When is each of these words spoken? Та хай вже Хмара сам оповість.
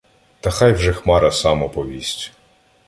Та 0.39 0.49
хай 0.51 0.73
вже 0.73 0.93
Хмара 0.93 1.31
сам 1.31 1.63
оповість. 1.63 2.31